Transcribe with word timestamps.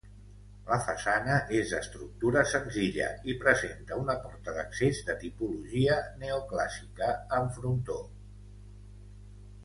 La 0.67 0.77
façana 0.85 1.33
és 1.57 1.73
d'estructura 1.73 2.41
senzilla 2.53 3.09
i 3.33 3.35
presenta 3.43 3.99
un 4.03 4.09
porta 4.23 4.55
d'accés 4.55 5.01
de 5.09 5.15
tipologia 5.25 5.99
neoclàssica, 6.23 7.11
amb 7.41 7.53
frontó. 7.59 7.99